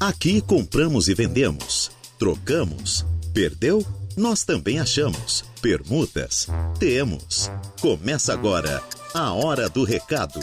[0.00, 3.84] Aqui compramos e vendemos, trocamos, perdeu?
[4.16, 5.44] Nós também achamos.
[5.60, 6.48] Permutas?
[6.78, 7.50] Temos.
[7.82, 8.82] Começa agora
[9.12, 10.40] a Hora do Recado.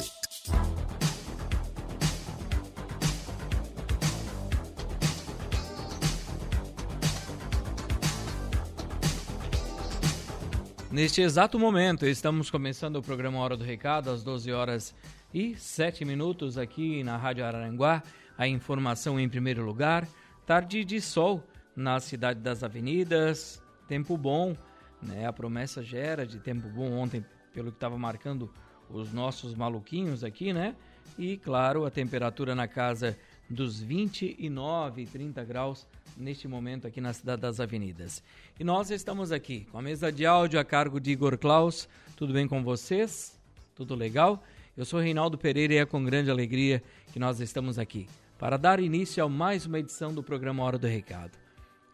[10.91, 14.93] Neste exato momento, estamos começando o programa Hora do Recado, às 12 horas
[15.33, 18.03] e 7 minutos, aqui na Rádio Araranguá.
[18.37, 20.07] A informação em primeiro lugar.
[20.45, 21.43] Tarde de sol
[21.75, 24.55] na cidade das avenidas, tempo bom,
[25.01, 25.25] né?
[25.25, 28.51] A promessa gera de tempo bom ontem, pelo que estava marcando
[28.89, 30.75] os nossos maluquinhos aqui, né?
[31.17, 33.17] E claro, a temperatura na casa
[33.49, 38.23] dos 29 e 30 graus neste momento aqui na cidade das avenidas.
[38.59, 41.87] E nós estamos aqui com a mesa de áudio a cargo de Igor Klaus.
[42.15, 43.39] Tudo bem com vocês?
[43.75, 44.43] Tudo legal?
[44.75, 48.79] Eu sou Reinaldo Pereira e é com grande alegria que nós estamos aqui para dar
[48.79, 51.31] início a mais uma edição do programa Hora do Recado.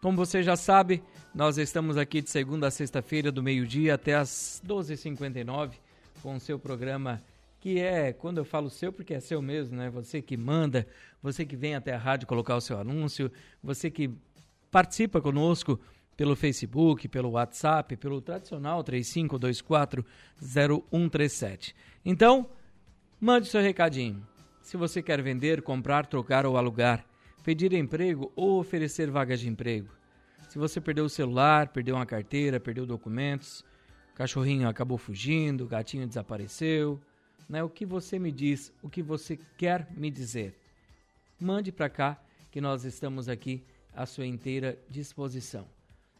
[0.02, 1.02] Como você já sabe,
[1.34, 5.72] nós estamos aqui de segunda a sexta-feira, do meio-dia até as 12h59,
[6.22, 7.22] com o seu programa
[7.58, 9.88] que é, quando eu falo seu, porque é seu mesmo, né?
[9.88, 10.86] Você que manda,
[11.22, 13.32] você que vem até a rádio colocar o seu anúncio,
[13.62, 14.10] você que
[14.70, 15.80] participa conosco
[16.14, 21.74] pelo Facebook, pelo WhatsApp, pelo tradicional 35240137.
[22.04, 22.46] Então,
[23.18, 24.33] mande seu recadinho.
[24.64, 27.04] Se você quer vender, comprar, trocar ou alugar,
[27.44, 29.92] pedir emprego ou oferecer vagas de emprego.
[30.48, 33.60] Se você perdeu o celular, perdeu uma carteira, perdeu documentos,
[34.12, 36.98] o cachorrinho acabou fugindo, o gatinho desapareceu,
[37.46, 37.62] né?
[37.62, 40.58] O que você me diz, o que você quer me dizer?
[41.38, 42.18] Mande para cá
[42.50, 43.62] que nós estamos aqui
[43.94, 45.66] à sua inteira disposição.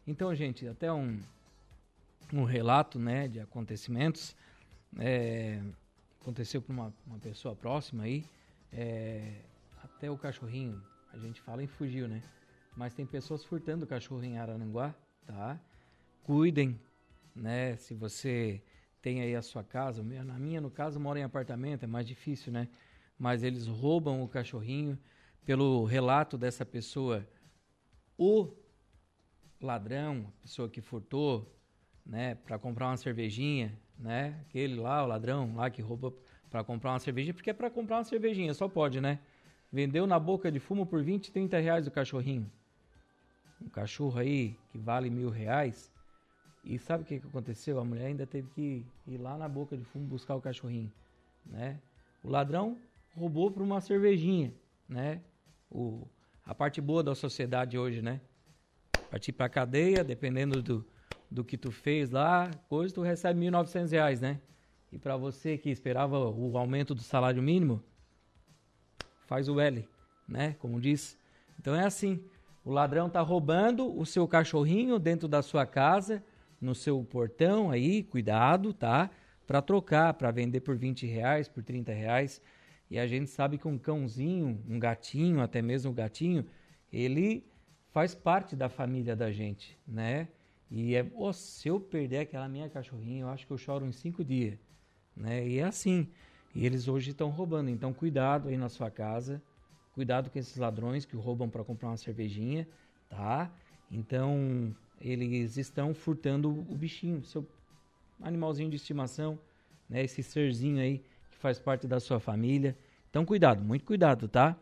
[0.05, 1.19] Então, gente, até um,
[2.31, 4.35] um relato né, de acontecimentos.
[4.99, 5.59] É,
[6.25, 8.25] aconteceu com uma, uma pessoa próxima aí.
[8.73, 9.43] É,
[9.83, 10.81] até o cachorrinho,
[11.13, 12.23] a gente fala em fugiu, né?
[12.75, 15.59] Mas tem pessoas furtando o cachorro em Arananguá, tá?
[16.23, 16.79] Cuidem,
[17.35, 17.75] né?
[17.77, 18.59] Se você
[19.03, 22.51] tem aí a sua casa, na minha, no caso, mora em apartamento, é mais difícil,
[22.51, 22.67] né?
[23.19, 24.97] Mas eles roubam o cachorrinho.
[25.45, 27.23] Pelo relato dessa pessoa,
[28.17, 28.51] o
[29.61, 31.54] ladrão, a pessoa que furtou,
[32.05, 34.39] né, para comprar uma cervejinha, né?
[34.41, 36.13] Aquele lá, o ladrão lá que rouba
[36.49, 39.19] para comprar uma cervejinha, porque é para comprar uma cervejinha, só pode, né?
[39.71, 42.49] Vendeu na boca de fumo por 20, 30 reais o cachorrinho.
[43.61, 45.91] Um cachorro aí que vale mil reais,
[46.63, 47.79] e sabe o que, que aconteceu?
[47.79, 50.91] A mulher ainda teve que ir lá na boca de fumo buscar o cachorrinho,
[51.45, 51.79] né?
[52.23, 52.77] O ladrão
[53.15, 54.53] roubou para uma cervejinha,
[54.87, 55.21] né?
[55.69, 56.07] O,
[56.45, 58.19] a parte boa da sociedade hoje, né?
[59.09, 60.85] Partir para cadeia, dependendo do,
[61.29, 64.39] do que tu fez lá, coisa, tu recebe R$ 1.900, né?
[64.91, 67.83] E para você que esperava o aumento do salário mínimo,
[69.25, 69.87] faz o L,
[70.27, 70.55] né?
[70.59, 71.17] Como diz.
[71.59, 72.23] Então é assim,
[72.63, 76.23] o ladrão tá roubando o seu cachorrinho dentro da sua casa,
[76.61, 79.09] no seu portão aí, cuidado, tá?
[79.45, 82.41] Para trocar, para vender por 20 reais, por 30 reais.
[82.89, 86.45] E a gente sabe que um cãozinho, um gatinho, até mesmo um gatinho,
[86.91, 87.45] ele
[87.91, 90.27] faz parte da família da gente, né?
[90.69, 93.91] E é, oh, se eu perder aquela minha cachorrinha, eu acho que eu choro em
[93.91, 94.57] cinco dias,
[95.15, 95.47] né?
[95.47, 96.07] E é assim.
[96.53, 99.41] E eles hoje estão roubando, então cuidado aí na sua casa,
[99.93, 102.67] cuidado com esses ladrões que roubam para comprar uma cervejinha,
[103.09, 103.51] tá?
[103.91, 107.45] Então eles estão furtando o bichinho, seu
[108.21, 109.37] animalzinho de estimação,
[109.89, 110.03] né?
[110.03, 112.77] Esse serzinho aí que faz parte da sua família.
[113.09, 114.57] Então cuidado, muito cuidado, tá?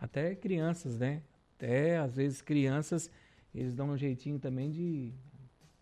[0.00, 1.22] Até crianças, né?
[1.56, 3.10] Até às vezes crianças,
[3.54, 5.12] eles dão um jeitinho também de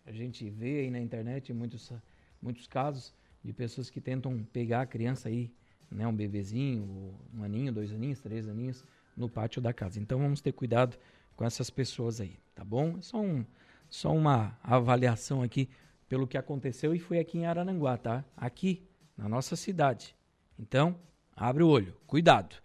[0.05, 1.91] a gente vê aí na internet muitos
[2.41, 5.51] muitos casos de pessoas que tentam pegar a criança aí,
[5.89, 8.83] né, um bebezinho, um aninho, dois aninhos, três aninhos
[9.15, 9.99] no pátio da casa.
[9.99, 10.97] Então vamos ter cuidado
[11.35, 13.01] com essas pessoas aí, tá bom?
[13.01, 13.45] Só um
[13.89, 15.69] só uma avaliação aqui
[16.09, 18.25] pelo que aconteceu e foi aqui em Arananguá, tá?
[18.35, 18.81] Aqui,
[19.15, 20.15] na nossa cidade.
[20.57, 20.95] Então,
[21.35, 22.55] abre o olho, cuidado.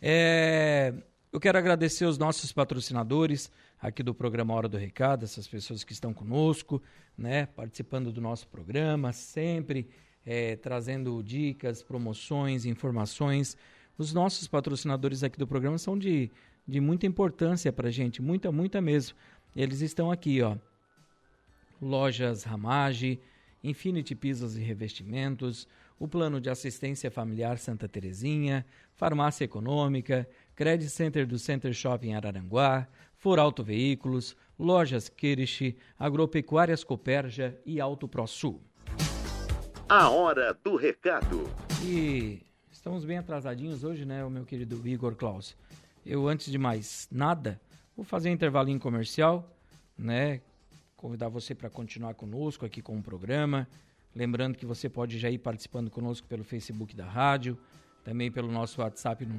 [0.00, 0.94] É,
[1.32, 3.50] eu quero agradecer os nossos patrocinadores
[3.80, 6.82] aqui do programa Hora do Recado, essas pessoas que estão conosco,
[7.16, 9.88] né, participando do nosso programa, sempre
[10.24, 13.56] é, trazendo dicas, promoções, informações.
[13.96, 16.30] Os nossos patrocinadores aqui do programa são de,
[16.66, 19.16] de muita importância para a gente, muita, muita mesmo.
[19.54, 20.56] Eles estão aqui, ó.
[21.80, 23.20] Lojas Ramage,
[23.62, 25.68] Infinity Pisos e Revestimentos,
[25.98, 32.86] o Plano de Assistência Familiar Santa Terezinha, Farmácia Econômica, Credit Center do Center Shopping Araranguá,
[33.18, 38.60] For Auto Veículos, Lojas Kirish, Agropecuárias Coperja e Auto ProSul.
[39.88, 41.48] A hora do recado.
[41.84, 45.56] E estamos bem atrasadinhos hoje, né, o meu querido Igor Klaus.
[46.04, 47.60] eu antes de mais nada,
[47.96, 49.48] vou fazer um intervalinho comercial,
[49.96, 50.40] né?
[50.96, 53.68] Convidar você para continuar conosco aqui com o programa.
[54.14, 57.58] Lembrando que você pode já ir participando conosco pelo Facebook da rádio,
[58.04, 59.38] também pelo nosso WhatsApp no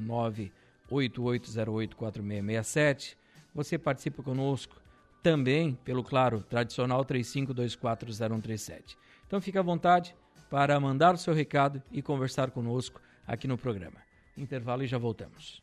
[0.90, 3.16] 988084667.
[3.58, 4.80] Você participa conosco
[5.20, 8.96] também pelo, claro, tradicional 35240137.
[9.26, 10.14] Então fique à vontade
[10.48, 13.96] para mandar o seu recado e conversar conosco aqui no programa.
[14.36, 15.60] Intervalo e já voltamos.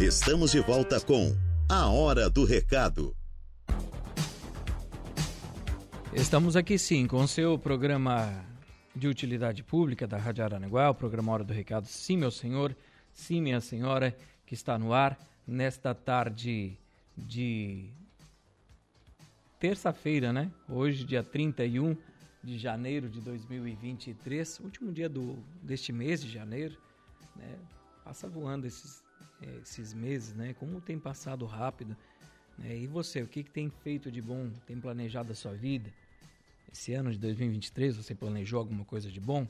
[0.00, 1.36] Estamos de volta com
[1.68, 3.14] A Hora do Recado.
[6.14, 8.47] Estamos aqui sim com o seu programa
[8.98, 11.86] de utilidade pública da Rádio Aranaguá, o programa Hora do Recado.
[11.86, 12.74] Sim, meu senhor,
[13.14, 14.14] sim, minha senhora,
[14.44, 15.16] que está no ar
[15.46, 16.76] nesta tarde
[17.16, 17.88] de
[19.60, 20.50] terça-feira, né?
[20.68, 21.96] Hoje, dia 31
[22.42, 26.76] de janeiro de 2023, último dia do, deste mês de janeiro,
[27.36, 27.56] né?
[28.04, 29.04] Passa voando esses,
[29.40, 30.54] é, esses meses, né?
[30.54, 31.96] Como tem passado rápido.
[32.58, 32.76] Né?
[32.76, 34.50] E você, o que, que tem feito de bom?
[34.66, 35.88] Tem planejado a sua vida?
[36.72, 39.46] Esse ano de 2023, você planejou alguma coisa de bom?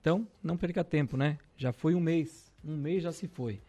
[0.00, 1.38] Então, não perca tempo, né?
[1.56, 3.60] Já foi um mês, um mês já se foi,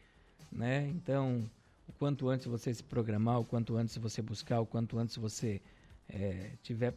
[0.52, 0.88] né?
[0.90, 1.50] Então,
[1.88, 5.62] o quanto antes você se programar, o quanto antes você buscar, o quanto antes você
[6.10, 6.94] é, tiver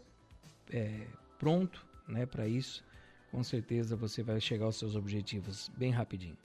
[0.71, 1.07] é,
[1.39, 2.85] pronto, né, para isso,
[3.31, 6.37] com certeza você vai chegar aos seus objetivos bem rapidinho.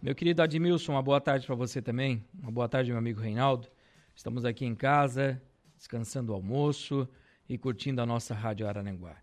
[0.00, 2.24] Meu querido Admilson, uma boa tarde para você também.
[2.40, 3.66] Uma boa tarde, meu amigo Reinaldo.
[4.14, 5.40] Estamos aqui em casa,
[5.76, 7.08] descansando o almoço
[7.48, 9.16] e curtindo a nossa Rádio Araranguá.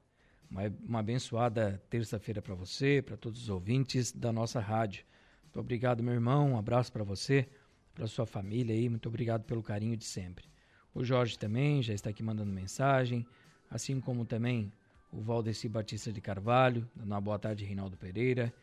[0.49, 5.05] Uma, uma abençoada terça-feira para você, para todos os ouvintes da nossa rádio.
[5.43, 6.51] Muito obrigado, meu irmão.
[6.51, 7.47] Um abraço para você,
[7.93, 8.89] para sua família aí.
[8.89, 10.45] Muito obrigado pelo carinho de sempre.
[10.93, 13.25] O Jorge também já está aqui mandando mensagem,
[13.69, 14.71] assim como também
[15.11, 18.53] o Valdeci Batista de Carvalho, dando uma boa tarde, Reinaldo Pereira.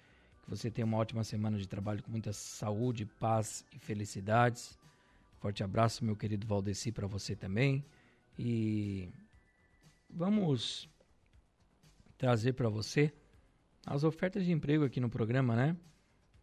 [0.43, 4.77] Que você tenha uma ótima semana de trabalho com muita saúde, paz e felicidades.
[5.39, 7.85] Forte abraço, meu querido Valdeci, para você também.
[8.39, 9.09] E
[10.13, 10.89] vamos
[12.19, 13.13] trazer para você
[13.87, 15.77] as ofertas de emprego aqui no programa, né?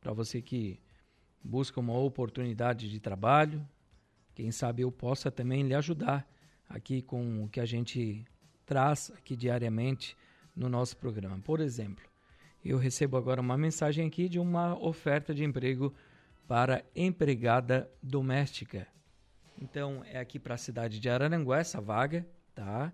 [0.01, 0.79] Para você que
[1.43, 3.65] busca uma oportunidade de trabalho,
[4.33, 6.27] quem sabe eu possa também lhe ajudar
[6.67, 8.25] aqui com o que a gente
[8.65, 10.17] traz aqui diariamente
[10.55, 11.39] no nosso programa.
[11.39, 12.05] Por exemplo,
[12.63, 15.93] eu recebo agora uma mensagem aqui de uma oferta de emprego
[16.47, 18.87] para empregada doméstica.
[19.57, 22.91] Então é aqui para a cidade de Araranguá essa vaga, tá?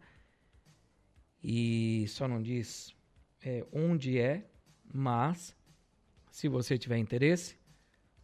[1.47, 2.91] E só não diz
[3.43, 4.43] é, onde é,
[4.91, 5.55] mas
[6.31, 7.55] se você tiver interesse,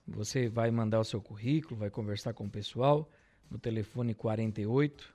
[0.07, 3.07] você vai mandar o seu currículo, vai conversar com o pessoal
[3.47, 5.13] no telefone 48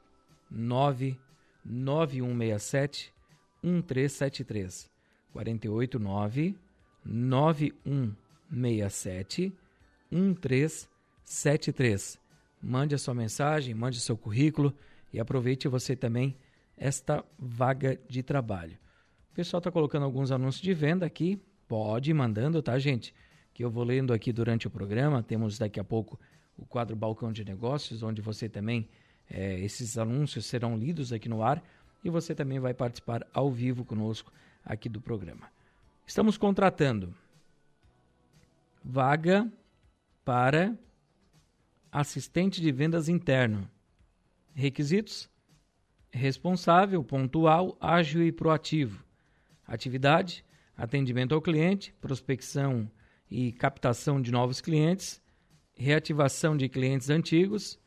[0.48, 1.18] 9
[1.64, 3.12] 9167
[3.60, 4.88] 1373.
[5.32, 6.56] 489
[7.04, 9.52] 9167
[10.12, 12.20] 1373.
[12.62, 14.72] Mande a sua mensagem, mande o seu currículo
[15.12, 16.36] e aproveite você também
[16.76, 18.78] esta vaga de trabalho.
[19.32, 21.40] O pessoal está colocando alguns anúncios de venda aqui.
[21.68, 23.14] Pode ir mandando, tá, gente?
[23.52, 25.22] Que eu vou lendo aqui durante o programa.
[25.22, 26.18] Temos daqui a pouco
[26.56, 28.88] o quadro Balcão de Negócios, onde você também,
[29.28, 31.62] é, esses anúncios serão lidos aqui no ar
[32.04, 34.32] e você também vai participar ao vivo conosco
[34.64, 35.50] aqui do programa.
[36.06, 37.14] Estamos contratando
[38.84, 39.50] vaga
[40.24, 40.76] para
[41.90, 43.68] assistente de vendas interno.
[44.54, 45.28] Requisitos:
[46.10, 49.04] responsável, pontual, ágil e proativo.
[49.66, 50.44] Atividade:
[50.76, 52.90] atendimento ao cliente, prospecção
[53.30, 55.20] e captação de novos clientes,
[55.74, 57.78] reativação de clientes antigos,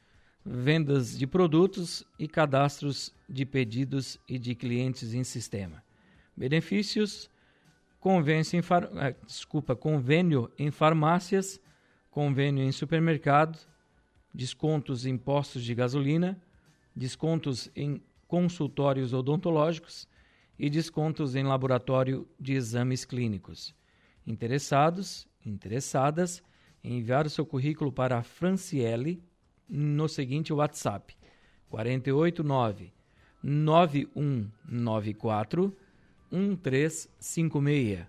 [0.46, 5.84] vendas de produtos e cadastros de pedidos e de clientes em sistema.
[6.36, 7.30] Benefícios:
[8.54, 8.86] em far...
[8.96, 11.60] Ah, desculpa, convênio em farmácias,
[12.10, 13.60] convênio em supermercado,
[14.34, 16.40] descontos em postos de gasolina,
[16.96, 20.08] descontos em consultórios odontológicos
[20.58, 23.76] e descontos em laboratório de exames clínicos.
[24.26, 26.42] Interessados, interessadas,
[26.84, 29.24] enviar o seu currículo para a Franciele
[29.68, 31.18] no seguinte WhatsApp:
[31.70, 32.94] 489
[33.42, 35.76] 9194
[36.32, 38.06] 1356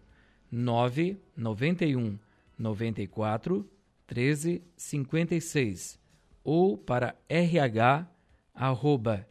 [0.52, 2.18] 991
[2.58, 3.66] 94
[4.06, 5.98] 1356
[6.44, 8.06] ou para rh
[8.52, 9.29] arroba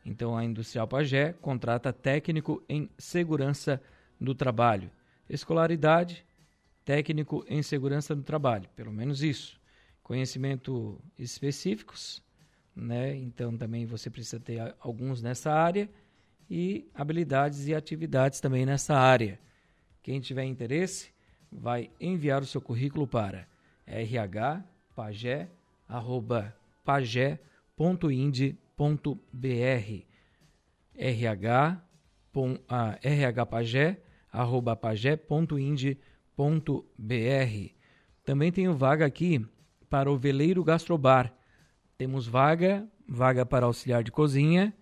[0.05, 3.81] Então, a Industrial Pagé contrata técnico em segurança
[4.19, 4.91] do trabalho.
[5.29, 6.23] Escolaridade,
[6.85, 9.59] técnico em segurança do trabalho, pelo menos isso.
[10.03, 12.23] Conhecimento específicos,
[12.75, 13.15] né?
[13.15, 15.89] Então, também você precisa ter alguns nessa área
[16.49, 19.39] e habilidades e atividades também nessa área.
[20.03, 21.11] Quem tiver interesse,
[21.51, 23.47] vai enviar o seu currículo para
[23.87, 24.25] rh.pagé.ind.br
[30.97, 31.65] rh,
[32.67, 32.99] ah,
[36.37, 37.73] rhpagé.pagé.ind.br
[38.23, 39.45] Também tenho vaga aqui
[39.89, 41.33] para o veleiro gastrobar.
[41.97, 44.73] Temos vaga, vaga para auxiliar de cozinha,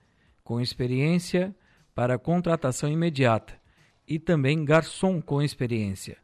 [0.43, 1.55] com experiência,
[1.93, 3.53] para contratação imediata.
[4.07, 6.17] E também garçom com experiência.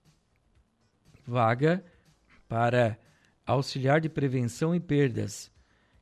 [1.28, 1.84] Vaga
[2.48, 2.98] para
[3.46, 5.52] auxiliar de prevenção e perdas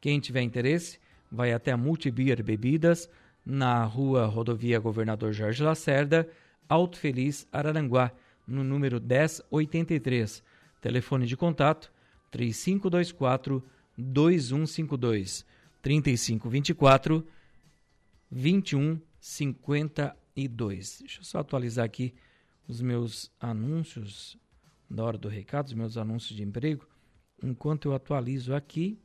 [0.00, 0.98] Quem tiver interesse,
[1.30, 3.08] vai até a Multibeer Bebidas
[3.44, 6.28] na rua Rodovia Governador Jorge Lacerda,
[6.68, 8.10] Alto Feliz, Araranguá,
[8.46, 10.42] no número 1083.
[10.80, 11.92] Telefone de contato
[12.30, 13.62] 3524
[13.96, 15.46] 2152
[15.82, 17.26] 3524
[18.30, 20.98] 2152.
[21.00, 22.14] Deixa eu só atualizar aqui
[22.66, 24.36] os meus anúncios
[24.88, 26.86] da hora do recado, os meus anúncios de emprego.
[27.42, 28.98] Enquanto eu atualizo aqui,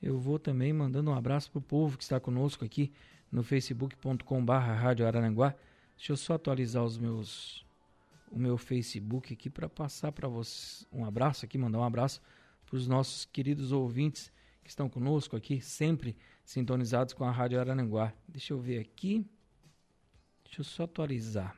[0.00, 2.92] eu vou também mandando um abraço para o povo que está conosco aqui
[3.30, 5.54] no facebook.com.br Rádio Araranguá.
[5.96, 7.64] Deixa eu só atualizar os meus
[8.30, 12.18] o meu Facebook aqui para passar para vocês um abraço aqui, mandar um abraço
[12.72, 14.32] para os nossos queridos ouvintes
[14.64, 18.14] que estão conosco aqui, sempre sintonizados com a Rádio Araranguá.
[18.26, 19.26] Deixa eu ver aqui.
[20.42, 21.54] Deixa eu só atualizar.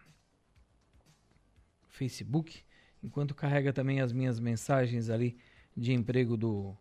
[1.88, 2.64] Facebook,
[3.00, 5.38] enquanto carrega também as minhas mensagens ali
[5.76, 6.76] de emprego do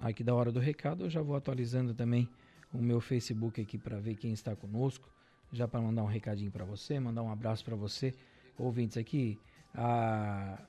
[0.00, 2.28] aqui da hora do recado, eu já vou atualizando também
[2.74, 5.08] o meu Facebook aqui para ver quem está conosco,
[5.52, 8.12] já para mandar um recadinho para você, mandar um abraço para você,
[8.58, 9.38] ouvintes aqui.
[9.72, 10.60] A,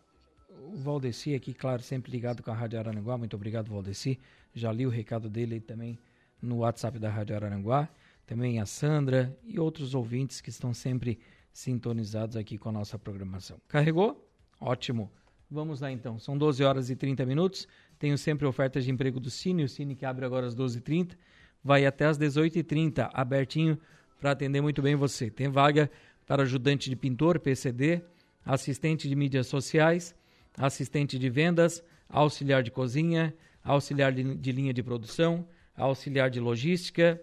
[0.75, 3.17] Valdeci aqui, claro, sempre ligado com a Rádio Araranguá.
[3.17, 4.19] Muito obrigado, Valdeci.
[4.53, 5.99] Já li o recado dele também
[6.41, 7.89] no WhatsApp da Rádio Araranguá.
[8.25, 11.19] Também a Sandra e outros ouvintes que estão sempre
[11.51, 13.59] sintonizados aqui com a nossa programação.
[13.67, 14.27] Carregou?
[14.59, 15.11] Ótimo.
[15.49, 16.17] Vamos lá então.
[16.17, 17.67] São 12 horas e 30 minutos.
[17.99, 21.15] Tenho sempre ofertas de emprego do Cine, o Cine que abre agora às 12h30,
[21.63, 23.77] vai até às 18h30, abertinho
[24.19, 25.29] para atender muito bem você.
[25.29, 25.91] Tem vaga
[26.25, 28.01] para ajudante de pintor, PCD,
[28.45, 30.15] assistente de mídias sociais,
[30.57, 33.33] assistente de vendas, auxiliar de cozinha,
[33.63, 37.19] auxiliar de, de linha de produção, auxiliar de logística,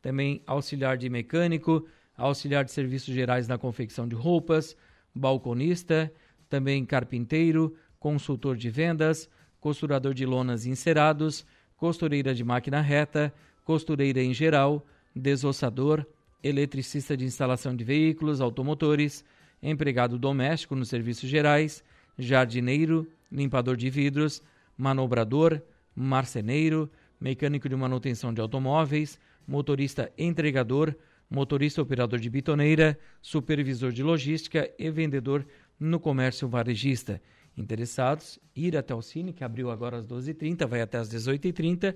[0.00, 4.76] também auxiliar de mecânico, auxiliar de serviços gerais na confecção de roupas,
[5.14, 6.12] balconista,
[6.48, 9.28] também carpinteiro, consultor de vendas,
[9.60, 11.46] costurador de lonas e encerados,
[11.76, 13.32] costureira de máquina reta,
[13.64, 14.84] costureira em geral,
[15.14, 16.04] desossador,
[16.42, 19.24] eletricista de instalação de veículos automotores,
[19.62, 21.84] empregado doméstico nos serviços gerais,
[22.20, 24.42] jardineiro, limpador de vidros,
[24.76, 25.62] manobrador,
[25.94, 30.94] marceneiro, mecânico de manutenção de automóveis, motorista entregador,
[31.28, 35.46] motorista operador de bitoneira, supervisor de logística e vendedor
[35.78, 37.20] no comércio varejista.
[37.56, 41.94] Interessados, ir até o Cine, que abriu agora às 12h30, vai até às 18h30,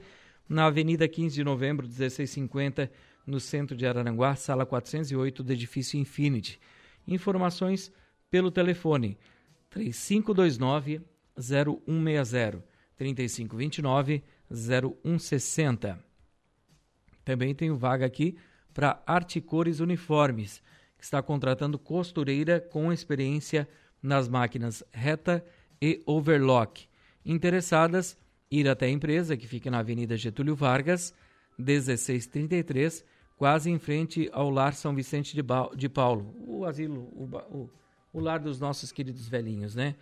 [0.49, 2.91] na Avenida 15 de Novembro, 1650,
[3.27, 6.61] no centro de Araranguá, sala 408 do edifício Infinity.
[7.07, 7.91] Informações
[8.31, 9.17] pelo telefone
[9.75, 11.03] 3529
[11.37, 12.65] 0160
[12.97, 15.99] 3529 0160.
[17.25, 18.37] Também tenho vaga aqui
[18.73, 20.63] para Articores Uniformes,
[20.97, 23.69] que está contratando costureira com experiência
[24.01, 25.45] nas máquinas reta
[25.83, 26.87] e overlock.
[27.25, 28.17] Interessadas,
[28.51, 31.13] ir até a empresa, que fica na Avenida Getúlio Vargas,
[31.59, 33.05] 1633,
[33.37, 37.71] quase em frente ao Lar São Vicente de, ba de Paulo, o asilo, o, o,
[38.15, 39.95] o lar dos nossos queridos velhinhos, né?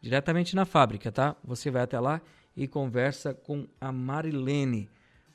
[0.00, 1.36] Diretamente na fábrica, tá?
[1.44, 2.20] Você vai até lá
[2.56, 4.88] e conversa com a Marilene.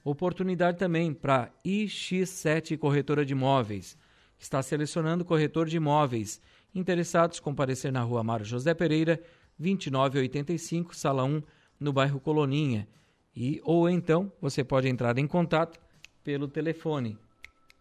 [0.03, 3.97] Oportunidade também para IX7 Corretora de Imóveis,
[4.37, 6.41] que está selecionando corretor de imóveis.
[6.75, 9.21] Interessados, comparecer na rua Mário José Pereira,
[9.57, 11.41] 2985, sala 1,
[11.79, 12.87] no bairro Coloninha.
[13.35, 15.79] E, ou então, você pode entrar em contato
[16.23, 17.17] pelo telefone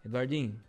[0.04, 0.60] Eduardinho.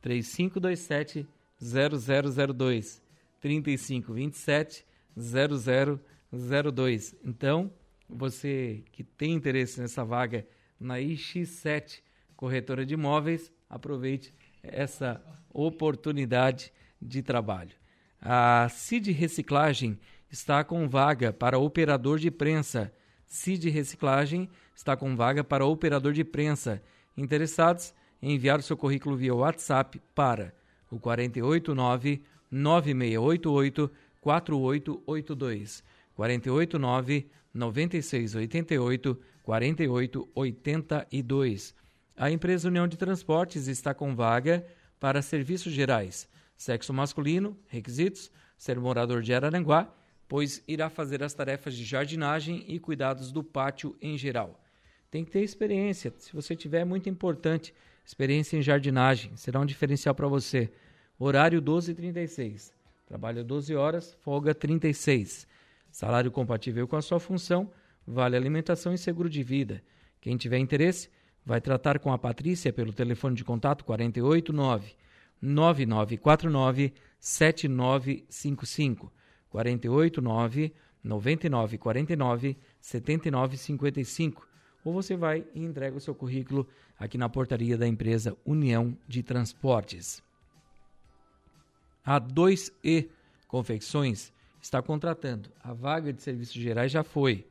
[0.00, 1.26] 3527
[1.60, 3.02] 0002
[3.40, 4.84] 3527
[5.16, 7.14] 0002.
[7.24, 7.72] Então,
[8.08, 10.46] você que tem interesse nessa vaga
[10.78, 12.00] na IX7
[12.36, 15.20] Corretora de Imóveis, aproveite essa
[15.52, 17.74] oportunidade de trabalho.
[18.20, 19.98] A CID Reciclagem
[20.30, 22.92] está com vaga para operador de prensa.
[23.26, 26.82] CID Reciclagem está com vaga para operador de prensa
[27.18, 27.92] Interessados
[28.22, 30.54] enviar o seu currículo via WhatsApp para
[30.90, 41.74] o 489 9688 4882 489 9688 4882.
[42.16, 44.66] A empresa União de Transportes está com vaga
[45.00, 46.28] para serviços gerais.
[46.56, 49.92] Sexo masculino, requisitos, ser morador de Araranguá,
[50.28, 54.60] pois irá fazer as tarefas de jardinagem e cuidados do pátio em geral.
[55.10, 56.12] Tem que ter experiência.
[56.18, 57.72] Se você tiver, é muito importante.
[58.08, 59.36] Experiência em jardinagem.
[59.36, 60.72] Será um diferencial para você.
[61.18, 62.72] Horário 12h36.
[63.06, 65.46] Trabalha 12 horas, folga 36.
[65.90, 67.70] Salário compatível com a sua função,
[68.06, 69.84] vale alimentação e seguro de vida.
[70.22, 71.10] Quem tiver interesse,
[71.44, 74.96] vai tratar com a Patrícia pelo telefone de contato 489
[75.42, 79.12] 9949 7955
[79.50, 80.72] 489
[81.04, 84.47] 9949 7955
[84.88, 86.66] ou você vai e entrega o seu currículo
[86.98, 90.22] aqui na portaria da empresa União de Transportes.
[92.04, 93.10] A 2E
[93.46, 95.50] Confecções está contratando.
[95.62, 97.46] A vaga de serviços gerais já foi.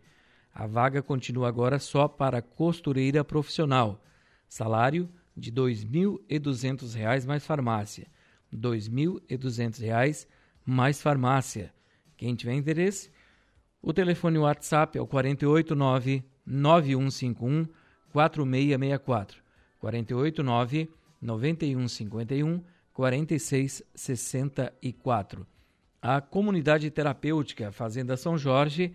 [0.54, 4.04] A vaga continua agora só para costureira profissional.
[4.50, 8.08] Salário de R$ 2.200 mais farmácia.
[8.52, 10.28] R$ 2.200
[10.66, 11.72] mais farmácia.
[12.16, 13.12] Quem tiver interesse,
[13.80, 17.68] o telefone WhatsApp é o 489 9151
[18.14, 19.44] 4664
[19.80, 20.90] 489
[21.22, 25.46] 9151 4664.
[26.02, 28.94] A comunidade terapêutica Fazenda São Jorge,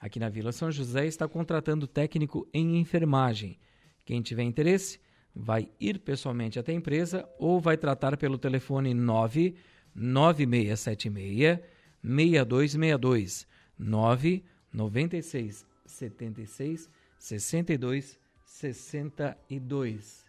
[0.00, 3.58] aqui na Vila São José, está contratando técnico em enfermagem.
[4.04, 4.98] Quem tiver interesse,
[5.34, 11.58] vai ir pessoalmente até a empresa ou vai tratar pelo telefone 99676
[12.02, 13.46] 6262
[13.78, 20.24] 996 76 62 62.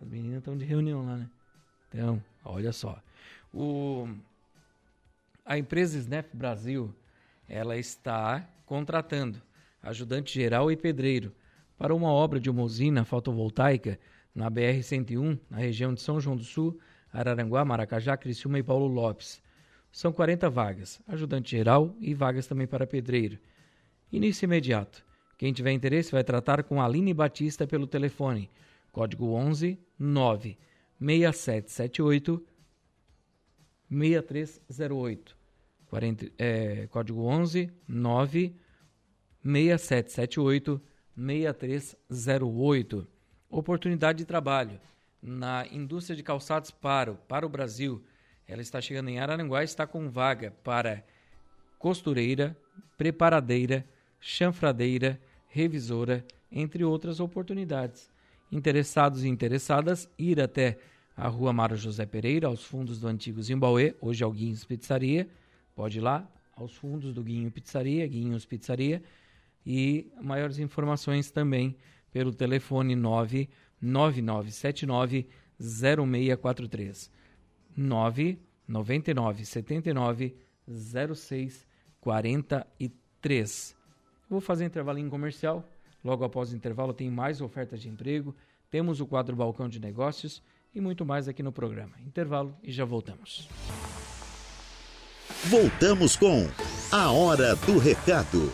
[0.00, 1.30] As meninas estão de reunião lá, né?
[1.88, 3.00] Então, olha só.
[3.52, 4.08] O
[5.44, 6.94] a empresa Snap Brasil,
[7.48, 9.42] ela está contratando
[9.82, 11.32] ajudante geral e pedreiro
[11.76, 13.98] para uma obra de uma usina fotovoltaica
[14.32, 16.78] na BR-101, na região de São João do Sul,
[17.12, 19.42] Araranguá, Maracajá, Criciúma e Paulo Lopes.
[19.92, 23.38] São 40 vagas, ajudante geral e vagas também para pedreiro.
[24.10, 25.04] Início imediato.
[25.36, 28.50] Quem tiver interesse vai tratar com Aline Batista pelo telefone,
[28.90, 30.56] código 11 9
[30.98, 32.42] 6778
[33.90, 35.36] 6308.
[35.86, 38.56] 40, é, código 11 9
[39.44, 40.80] 6778
[41.14, 43.06] 6308.
[43.50, 44.80] Oportunidade de trabalho
[45.20, 48.02] na indústria de calçados para, para o Brasil.
[48.52, 51.02] Ela está chegando em Araranguá e está com vaga para
[51.78, 52.54] costureira,
[52.98, 53.82] preparadeira,
[54.20, 58.10] chanfradeira, revisora, entre outras oportunidades.
[58.52, 60.76] Interessados e interessadas, ir até
[61.16, 65.26] a rua Mário José Pereira, aos fundos do antigo Zimbauê, hoje é o Guinhos Pizzaria.
[65.74, 69.02] Pode ir lá, aos fundos do Guinho Pizzaria, Guinhos Pizzaria.
[69.64, 71.74] E maiores informações também
[72.12, 75.26] pelo telefone 99979
[75.58, 77.21] 0643.
[77.76, 80.36] 999 79
[80.68, 81.66] 06
[82.00, 83.76] 43.
[84.28, 85.68] Vou fazer um intervalinho comercial.
[86.04, 88.34] Logo após o intervalo tem mais ofertas de emprego,
[88.70, 90.42] temos o quadro Balcão de Negócios
[90.74, 91.92] e muito mais aqui no programa.
[92.04, 93.48] Intervalo e já voltamos.
[95.44, 96.48] Voltamos com
[96.90, 98.52] A Hora do Recado.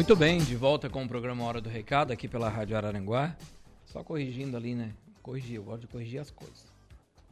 [0.00, 3.36] Muito bem, de volta com o programa Hora do Recado aqui pela Rádio Araranguá.
[3.84, 4.94] Só corrigindo ali, né?
[5.22, 6.72] Corrigir, eu gosto de corrigir as coisas.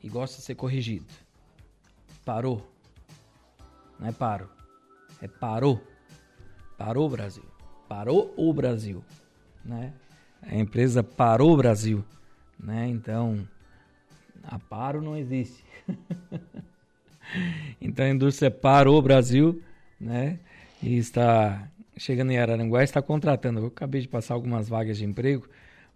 [0.05, 1.07] E gosto de ser corrigido.
[2.27, 2.71] Parou.
[3.99, 4.51] Não é paro.
[5.23, 5.83] É parou.
[6.77, 7.45] Parou o Brasil.
[7.89, 9.03] Parou o Brasil.
[9.65, 9.95] Né?
[10.43, 12.05] A empresa parou o Brasil.
[12.61, 12.87] Né?
[12.87, 13.49] Então,
[14.45, 15.65] a paro não existe.
[17.81, 19.63] então a indústria parou o Brasil,
[19.99, 20.39] né?
[20.83, 21.67] E está
[21.99, 23.61] chegando em Araranguá, está contratando.
[23.61, 25.47] Eu acabei de passar algumas vagas de emprego.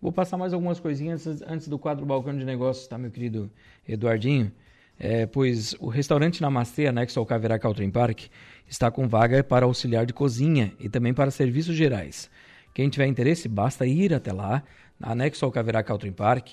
[0.00, 3.48] Vou passar mais algumas coisinhas antes, do quadro Balcão de Negócios, tá, meu querido
[3.88, 4.50] Eduardinho?
[4.98, 8.24] É, pois o restaurante Namastê, anexo ao Caverá Caltrim Park,
[8.68, 12.28] está com vaga para auxiliar de cozinha e também para serviços gerais.
[12.74, 14.64] Quem tiver interesse, basta ir até lá,
[15.00, 16.48] anexo ao Caverá Caltrim Park,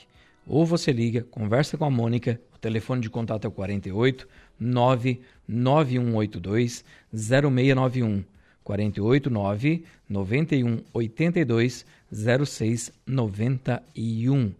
[0.48, 4.28] ou você liga, conversa com a Mônica, o telefone de contato é o 48
[4.60, 8.24] 99182 0691.
[8.64, 14.52] 489 91 82 06 91.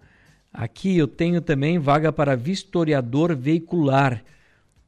[0.52, 4.24] Aqui eu tenho também vaga para vistoriador veicular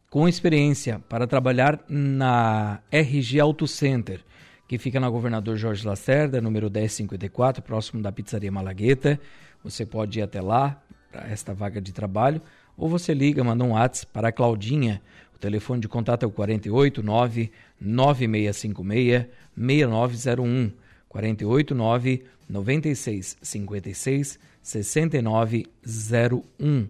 [0.09, 4.19] com experiência para trabalhar na RG Auto Center,
[4.67, 9.19] que fica na Governador Jorge Lacerda, número 1054, próximo da Pizzaria Malagueta.
[9.63, 12.41] Você pode ir até lá para esta vaga de trabalho
[12.77, 15.01] ou você liga, manda um WhatsApp para a Claudinha
[15.41, 19.25] telefone de contato é o 489 9656
[19.57, 20.71] 6901
[21.09, 26.87] 489 96 56 6901.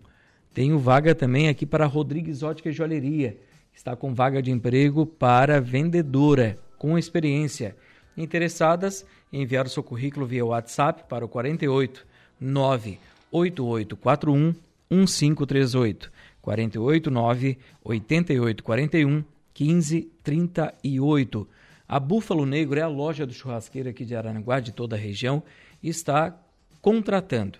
[0.54, 3.38] Tenho vaga também aqui para Rodrigues Ótica e Joalheria.
[3.74, 7.74] Está com vaga de emprego para vendedora com experiência.
[8.18, 12.06] Interessadas, enviar o seu currículo via WhatsApp para o 48
[12.40, 14.54] 98841
[14.92, 16.12] 1538.
[16.42, 19.24] 489 8841
[19.54, 21.48] 1538.
[21.88, 25.44] A Búfalo Negro é a loja do churrasqueiro aqui de Aranaguá, de toda a região,
[25.84, 26.36] e está
[26.82, 27.60] contratando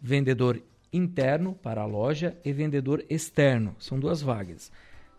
[0.00, 0.60] vendedor
[0.92, 3.74] interno para a loja e vendedor externo.
[3.78, 4.70] São duas vagas.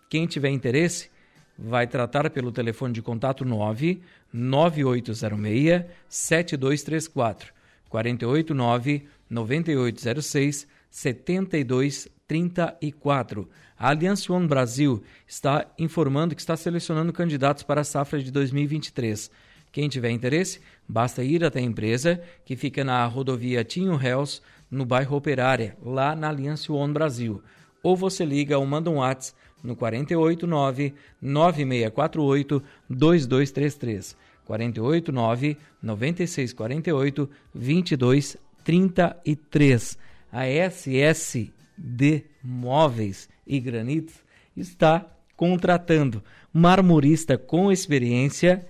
[0.10, 1.10] Quem tiver interesse,
[1.58, 7.61] vai tratar pelo telefone de contato 9 9806 7234
[7.92, 13.50] 489 9806 7234.
[13.78, 19.30] A Aliança One Brasil está informando que está selecionando candidatos para a safra de 2023.
[19.72, 24.86] Quem tiver interesse, basta ir até a empresa, que fica na rodovia Tinho Hells, no
[24.86, 27.42] bairro Operária, lá na Aliança One Brasil.
[27.84, 34.16] Ou você liga ou manda um WhatsApp no 489 9648 2233.
[34.46, 39.98] 489 9648 2233.
[40.32, 44.16] A SSD Móveis e Granitos
[44.56, 46.24] está contratando
[46.54, 48.68] marmorista com experiência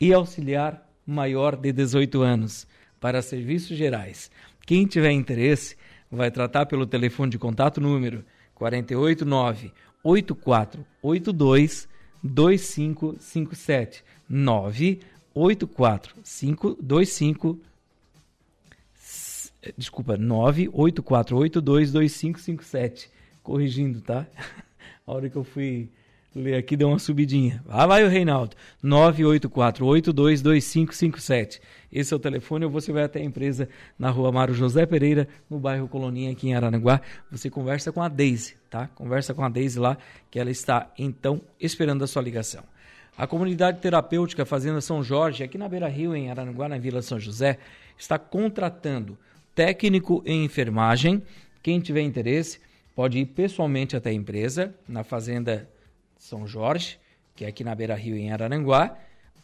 [0.00, 2.66] e auxiliar maior de 18 anos
[3.00, 4.30] para serviços gerais.
[4.66, 5.76] Quem tiver interesse,
[6.10, 8.22] vai tratar pelo telefone de contato número
[8.54, 11.88] 489 8482
[12.24, 17.60] 2557 984 525
[19.76, 23.08] desculpa 984822557
[23.42, 24.26] corrigindo tá?
[25.06, 25.90] A hora que eu fui
[26.34, 31.60] ler aqui deu uma subidinha lá vai o Reinaldo 984822557
[31.94, 35.28] esse é o telefone ou você vai até a empresa na rua Mário José Pereira,
[35.48, 37.00] no bairro Coloninha, aqui em Aranaguá.
[37.30, 38.88] Você conversa com a Deise, tá?
[38.96, 39.96] Conversa com a Deise lá,
[40.28, 42.64] que ela está, então, esperando a sua ligação.
[43.16, 47.20] A comunidade terapêutica Fazenda São Jorge, aqui na Beira Rio, em Aranaguá, na Vila São
[47.20, 47.58] José,
[47.96, 49.16] está contratando
[49.54, 51.22] técnico em enfermagem.
[51.62, 52.58] Quem tiver interesse,
[52.92, 55.68] pode ir pessoalmente até a empresa, na Fazenda
[56.24, 56.98] São Jorge,
[57.36, 58.96] que é aqui na Beira Rio, em Araranguá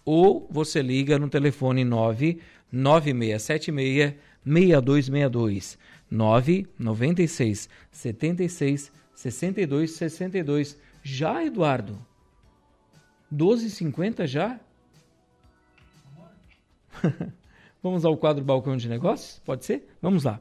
[0.02, 4.14] ou você liga no telefone 99676
[4.46, 5.78] 6262
[6.10, 10.78] 996 76 62 62.
[11.02, 11.98] Já, Eduardo?
[13.30, 14.58] 12,50 já?
[17.82, 19.38] Vamos ao quadro Balcão de Negócios?
[19.44, 19.86] Pode ser?
[20.00, 20.40] Vamos lá.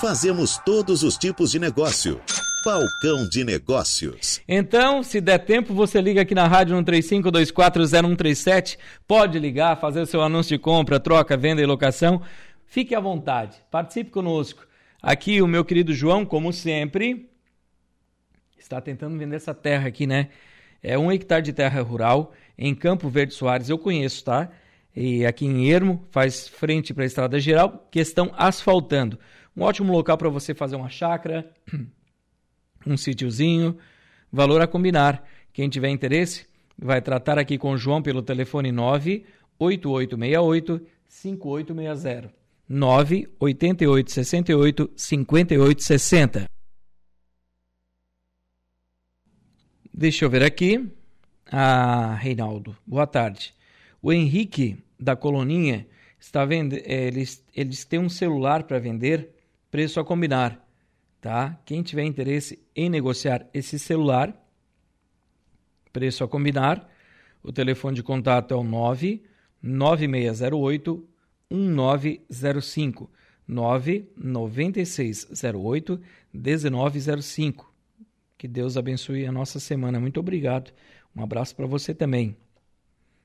[0.00, 2.18] Fazemos todos os tipos de negócio
[2.64, 4.40] Balcão de Negócios.
[4.48, 8.78] Então, se der tempo, você liga aqui na rádio 135240137.
[9.06, 12.20] Pode ligar, fazer o seu anúncio de compra, troca, venda e locação.
[12.66, 14.66] Fique à vontade, participe conosco.
[15.02, 17.30] Aqui o meu querido João, como sempre,
[18.58, 20.28] está tentando vender essa terra aqui, né?
[20.82, 24.50] É um hectare de terra rural em Campo Verde Soares, eu conheço, tá?
[24.94, 29.18] E aqui em Ermo, faz frente para a estrada geral, que estão asfaltando.
[29.56, 31.50] Um ótimo local para você fazer uma chácara,
[32.88, 33.76] um sítiozinho,
[34.32, 35.22] valor a combinar.
[35.52, 36.46] Quem tiver interesse,
[36.76, 42.34] vai tratar aqui com o João pelo telefone 98868 5860.
[42.68, 46.48] 98868 5860.
[49.92, 50.88] Deixa eu ver aqui.
[51.50, 53.52] Ah, Reinaldo, boa tarde.
[54.00, 55.88] O Henrique da Coloninha
[56.20, 59.30] está vendo, é, eles, eles têm um celular para vender,
[59.70, 60.68] preço a combinar
[61.20, 61.58] tá?
[61.64, 64.32] Quem tiver interesse em negociar esse celular,
[65.92, 66.88] preço a combinar,
[67.42, 71.08] o telefone de contato é o 99608
[71.50, 73.10] 1905
[73.48, 76.00] 99608
[76.32, 77.74] 1905.
[78.36, 79.98] Que Deus abençoe a nossa semana.
[79.98, 80.70] Muito obrigado.
[81.16, 82.36] Um abraço para você também.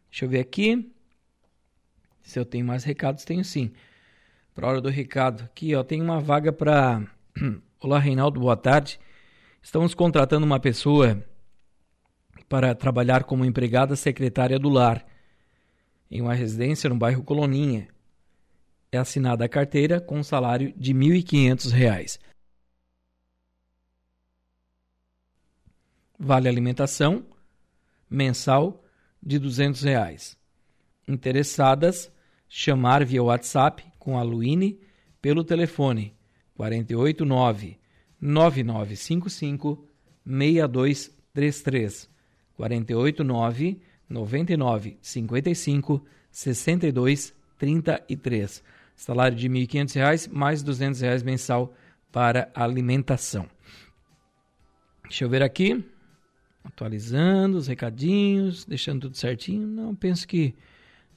[0.10, 0.92] Deixa eu ver aqui.
[2.24, 3.72] Se eu tenho mais recados, tenho sim.
[4.56, 7.04] Para hora do recado, aqui ó, tem uma vaga para
[7.80, 9.00] Olá, Reinaldo, boa tarde.
[9.64, 11.26] Estamos contratando uma pessoa
[12.50, 15.06] para trabalhar como empregada secretária do lar
[16.12, 17.88] em uma residência no bairro Coloninha.
[18.92, 22.20] É assinada a carteira com um salário de R$ 1.500.
[26.20, 27.26] Vale alimentação
[28.10, 28.84] mensal
[29.22, 30.38] de 200 reais.
[31.08, 32.12] Interessadas,
[32.50, 34.78] chamar via WhatsApp com a Luine
[35.22, 36.14] pelo telefone
[36.54, 37.83] 489
[38.24, 39.86] 9955
[40.26, 42.10] 6233
[42.56, 48.64] 489 99 55 62 33
[48.96, 51.74] salário de R$ 1.500 mais 200 reais mensal
[52.12, 53.50] para alimentação.
[55.04, 55.84] Deixa eu ver aqui,
[56.64, 59.68] atualizando os recadinhos, deixando tudo certinho.
[59.68, 60.56] Não, penso que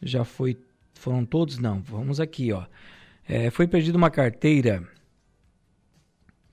[0.02, 0.58] já foi,
[0.94, 1.80] foram todos, não.
[1.82, 2.66] Vamos aqui, ó.
[3.28, 4.82] É, foi perdida uma carteira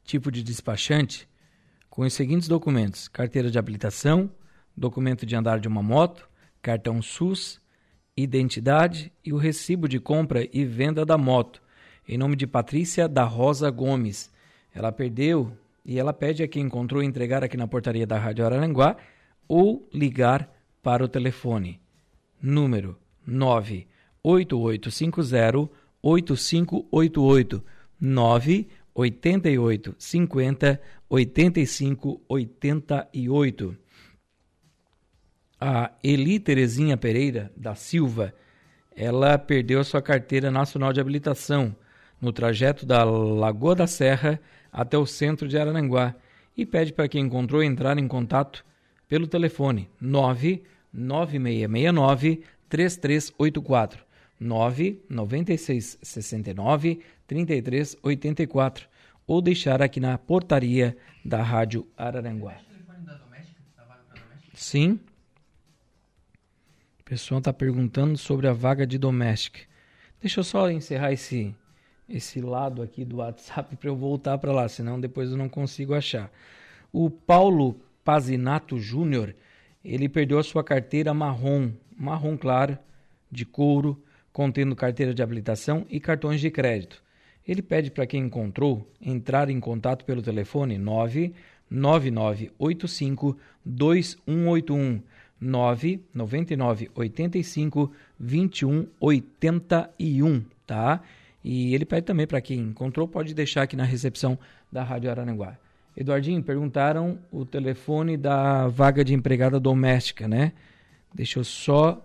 [0.03, 1.27] tipo de despachante
[1.89, 4.31] com os seguintes documentos: carteira de habilitação,
[4.75, 6.27] documento de andar de uma moto,
[6.61, 7.61] cartão SUS,
[8.15, 11.61] identidade e o recibo de compra e venda da moto,
[12.07, 14.31] em nome de Patrícia da Rosa Gomes.
[14.73, 18.95] Ela perdeu e ela pede a quem encontrou entregar aqui na portaria da Rádio Araranguá
[19.47, 20.49] ou ligar
[20.81, 21.79] para o telefone.
[22.41, 25.69] Número 98850
[26.01, 27.63] 8588
[27.99, 33.77] 9 88 50 85 88.
[35.59, 38.33] A Eli Terezinha Pereira da Silva,
[38.95, 41.75] ela perdeu sua carteira nacional de habilitação
[42.21, 44.39] no trajeto da Lagoa da Serra
[44.71, 46.15] até o centro de Arananguá
[46.55, 48.65] e pede para quem encontrou entrar em contato
[49.07, 54.03] pelo telefone 9 9669 3384
[54.39, 56.99] 996 69
[57.33, 58.87] 3384
[59.25, 62.57] ou deixar aqui na portaria da Rádio Araranguá.
[64.53, 64.99] Sim.
[66.99, 69.61] O pessoal está perguntando sobre a vaga de doméstica.
[70.21, 71.55] Deixa eu só encerrar esse,
[72.07, 75.95] esse lado aqui do WhatsApp para eu voltar para lá, senão depois eu não consigo
[75.95, 76.31] achar.
[76.91, 79.35] O Paulo Pazinato Júnior,
[79.83, 82.77] ele perdeu a sua carteira marrom, marrom claro,
[83.31, 87.02] de couro, contendo carteira de habilitação e cartões de crédito.
[87.47, 95.01] Ele pede para quem encontrou entrar em contato pelo telefone 99985 2181
[95.39, 101.01] 999 85 2181, tá?
[101.43, 104.39] E ele pede também para quem encontrou, pode deixar aqui na recepção
[104.71, 105.57] da Rádio Araranguá.
[105.95, 110.53] Eduardinho, perguntaram o telefone da vaga de empregada doméstica, né?
[111.13, 112.03] Deixa eu só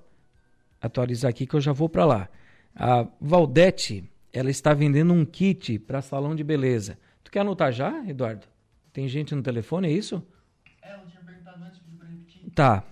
[0.80, 2.28] atualizar aqui que eu já vou para lá.
[2.74, 4.04] A Valdete,
[4.38, 6.96] ela está vendendo um kit para salão de beleza.
[7.24, 8.46] Tu quer anotar já, Eduardo?
[8.92, 10.22] Tem gente no telefone, é isso?
[10.80, 12.48] É, eu tinha perguntado antes para repetir.
[12.54, 12.84] Tá.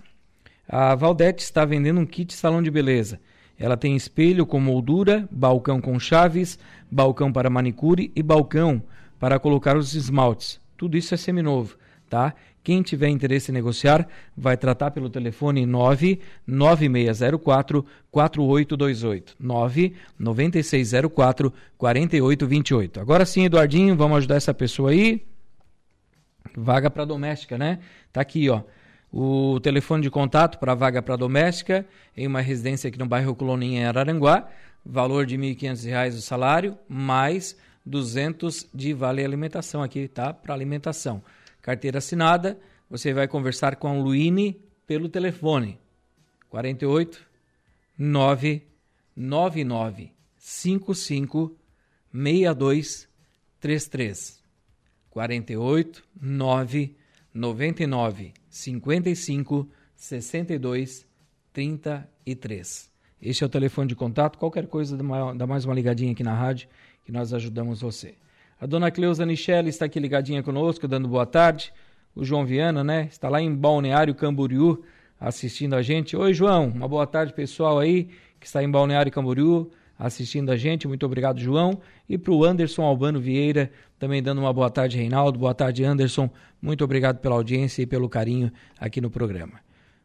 [0.67, 3.21] A Valdete está vendendo um kit salão de beleza.
[3.57, 6.59] Ela tem espelho com moldura, balcão com chaves,
[6.91, 8.83] balcão para manicure e balcão
[9.17, 10.59] para colocar os esmaltes.
[10.75, 11.77] Tudo isso é seminovo,
[12.09, 12.35] tá?
[12.67, 19.37] Quem tiver interesse em negociar, vai tratar pelo telefone 99604 4828.
[19.39, 22.99] 99604 4828.
[22.99, 25.25] Agora sim, Eduardinho, vamos ajudar essa pessoa aí.
[26.57, 27.79] Vaga para doméstica, né?
[28.11, 28.63] Tá aqui, ó.
[29.13, 31.85] O telefone de contato para vaga para doméstica
[32.17, 34.45] em uma residência aqui no bairro Coloninha, em Araranguá.
[34.85, 40.33] Valor de R$ 1.500 o salário, mais 200 de vale alimentação aqui, tá?
[40.33, 41.23] Para alimentação
[41.67, 42.57] carteira assinada,
[42.89, 45.77] você vai conversar com a Luine pelo telefone
[46.47, 47.27] 48
[47.97, 51.57] 999 55
[52.13, 53.09] 62
[53.59, 54.41] 33
[55.09, 61.05] 48 999 55 62
[61.51, 62.91] 33.
[63.21, 64.37] Este é o telefone de contato.
[64.37, 64.97] Qualquer coisa,
[65.35, 66.69] dá mais uma ligadinha aqui na rádio
[67.03, 68.15] que nós ajudamos você.
[68.59, 71.71] A dona Cleusa Nichelle está aqui ligadinha conosco, dando boa tarde.
[72.15, 73.07] O João Viana, né?
[73.11, 74.83] Está lá em Balneário Camboriú
[75.19, 76.17] assistindo a gente.
[76.17, 76.69] Oi, João.
[76.69, 80.87] Uma boa tarde, pessoal aí que está em Balneário Camboriú assistindo a gente.
[80.87, 81.79] Muito obrigado, João.
[82.09, 85.37] E para o Anderson Albano Vieira, também dando uma boa tarde, Reinaldo.
[85.37, 86.27] Boa tarde, Anderson.
[86.59, 89.59] Muito obrigado pela audiência e pelo carinho aqui no programa.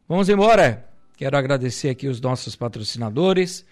[0.07, 0.87] Vamos embora.
[1.17, 3.65] Quero agradecer aqui os nossos patrocinadores,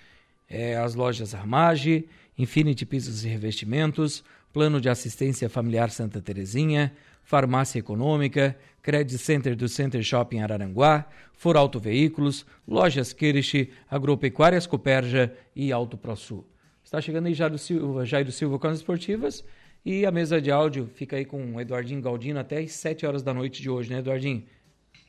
[0.49, 7.79] é, as lojas Armage, Infinity Pisos e Revestimentos, Plano de Assistência Familiar Santa Terezinha, Farmácia
[7.79, 15.71] Econômica, Credit Center do Center Shopping Araranguá, For Auto Veículos, Lojas Kirish, Agropecuárias Coperja e
[15.71, 16.45] Auto ProSul.
[16.83, 19.43] Está chegando aí Jairo Silva, Jairo Silva com as esportivas
[19.85, 23.23] e a mesa de áudio fica aí com o Eduardinho Galdino até as 7 horas
[23.23, 24.45] da noite de hoje, né, Eduardinho?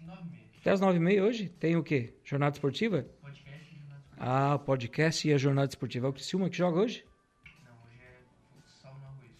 [0.07, 0.20] 9
[0.61, 1.48] Até as 9 e meia hoje?
[1.48, 2.14] Tem o quê?
[2.24, 3.07] Jornada esportiva?
[3.20, 4.52] Podcast e jornada esportiva.
[4.52, 6.07] Ah, podcast e a jornada esportiva.
[6.07, 7.05] É o Criciúma que joga hoje?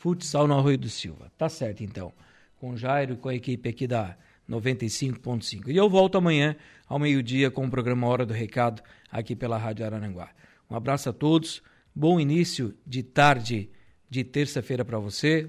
[0.03, 1.31] Futsal no Arroio do Silva.
[1.39, 2.13] Tá certo, então.
[2.59, 4.17] Com o Jairo e com a equipe aqui da
[4.51, 5.69] 95.5.
[5.69, 6.57] E eu volto amanhã
[6.89, 10.31] ao meio-dia com o programa Hora do Recado aqui pela Rádio Araranguá.
[10.69, 11.63] Um abraço a todos.
[11.95, 13.71] Bom início de tarde
[14.11, 15.49] de terça-feira para você.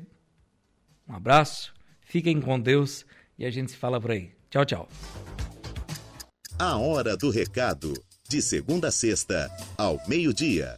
[1.10, 1.74] Um abraço.
[2.02, 3.08] Fiquem com Deus
[3.40, 4.34] e a gente se fala por aí.
[4.52, 4.90] Tchau, tchau.
[6.60, 7.92] A Hora do Recado.
[8.30, 10.78] De segunda a sexta, ao meio-dia.